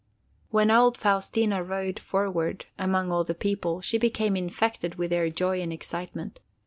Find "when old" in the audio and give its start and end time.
0.49-0.97